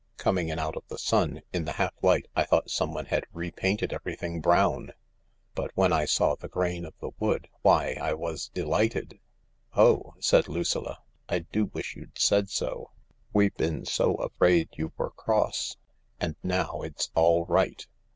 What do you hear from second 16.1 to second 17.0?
I And now